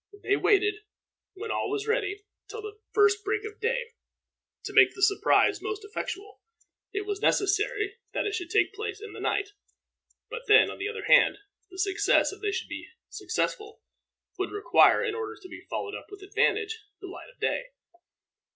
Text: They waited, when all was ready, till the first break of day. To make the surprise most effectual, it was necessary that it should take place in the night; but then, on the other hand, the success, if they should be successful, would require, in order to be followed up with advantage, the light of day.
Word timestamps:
They 0.23 0.35
waited, 0.35 0.81
when 1.35 1.51
all 1.51 1.69
was 1.69 1.85
ready, 1.85 2.23
till 2.47 2.63
the 2.63 2.79
first 2.91 3.23
break 3.23 3.43
of 3.45 3.59
day. 3.59 3.91
To 4.63 4.73
make 4.73 4.95
the 4.95 5.01
surprise 5.03 5.61
most 5.61 5.85
effectual, 5.85 6.41
it 6.91 7.05
was 7.05 7.21
necessary 7.21 7.97
that 8.11 8.25
it 8.25 8.33
should 8.33 8.49
take 8.49 8.73
place 8.73 8.99
in 8.99 9.13
the 9.13 9.19
night; 9.19 9.49
but 10.27 10.47
then, 10.47 10.71
on 10.71 10.79
the 10.79 10.89
other 10.89 11.03
hand, 11.03 11.37
the 11.69 11.77
success, 11.77 12.31
if 12.33 12.41
they 12.41 12.51
should 12.51 12.67
be 12.67 12.87
successful, 13.09 13.83
would 14.39 14.49
require, 14.49 15.03
in 15.03 15.13
order 15.13 15.37
to 15.39 15.47
be 15.47 15.67
followed 15.69 15.93
up 15.93 16.07
with 16.09 16.23
advantage, 16.23 16.79
the 16.99 17.05
light 17.05 17.29
of 17.29 17.39
day. 17.39 17.65